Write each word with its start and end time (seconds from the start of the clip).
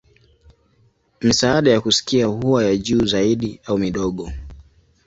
Misaada 1.23 1.71
ya 1.71 1.81
kusikia 1.81 2.25
huwa 2.27 2.63
ya 2.65 2.77
juu 2.77 3.05
zaidi 3.05 3.59
au 3.65 3.77
midogo. 3.77 4.31